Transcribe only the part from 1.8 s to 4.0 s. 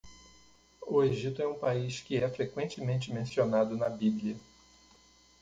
que é frequentemente mencionado na